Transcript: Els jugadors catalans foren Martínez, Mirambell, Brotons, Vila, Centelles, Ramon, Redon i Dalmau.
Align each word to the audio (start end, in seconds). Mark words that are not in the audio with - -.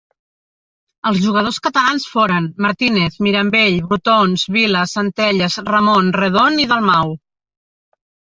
Els 1.09 1.19
jugadors 1.25 1.59
catalans 1.67 2.05
foren 2.13 2.47
Martínez, 2.65 3.19
Mirambell, 3.27 3.77
Brotons, 3.91 4.47
Vila, 4.57 4.81
Centelles, 4.95 5.59
Ramon, 5.69 6.09
Redon 6.19 6.57
i 6.65 6.69
Dalmau. 6.73 7.13